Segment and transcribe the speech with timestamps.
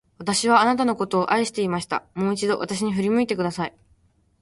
[0.17, 2.01] 私はあなたのことを愛していました。
[2.15, 3.77] もう一度、私に振り向いてください。